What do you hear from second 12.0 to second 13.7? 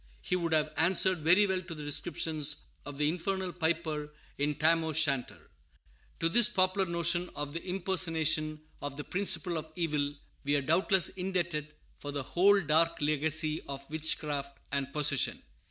the whole dark legacy